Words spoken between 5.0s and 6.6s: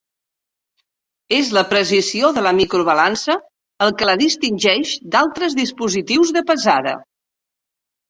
d'altres dispositius de